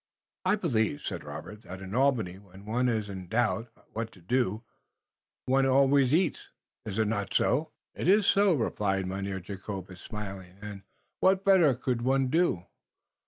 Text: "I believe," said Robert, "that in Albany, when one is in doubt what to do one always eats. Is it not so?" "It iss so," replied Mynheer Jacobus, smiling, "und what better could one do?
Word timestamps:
"I 0.45 0.55
believe," 0.55 1.01
said 1.05 1.23
Robert, 1.23 1.61
"that 1.61 1.79
in 1.79 1.93
Albany, 1.93 2.39
when 2.39 2.65
one 2.65 2.89
is 2.89 3.07
in 3.07 3.27
doubt 3.27 3.67
what 3.93 4.11
to 4.13 4.19
do 4.19 4.63
one 5.45 5.67
always 5.67 6.11
eats. 6.11 6.49
Is 6.87 6.97
it 6.97 7.07
not 7.07 7.35
so?" 7.35 7.69
"It 7.93 8.07
iss 8.07 8.25
so," 8.25 8.55
replied 8.55 9.05
Mynheer 9.05 9.39
Jacobus, 9.39 10.01
smiling, 10.01 10.57
"und 10.59 10.81
what 11.19 11.45
better 11.45 11.75
could 11.75 12.01
one 12.01 12.29
do? 12.29 12.65